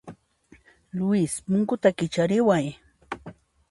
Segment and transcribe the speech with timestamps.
[0.99, 2.65] Luis, punkuta kichariway.